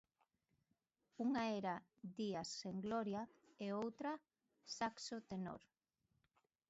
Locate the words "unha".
1.25-1.43